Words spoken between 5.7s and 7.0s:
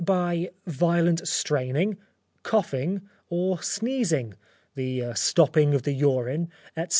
of the urine, etc.